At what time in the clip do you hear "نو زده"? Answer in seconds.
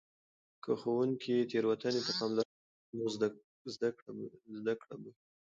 2.97-3.89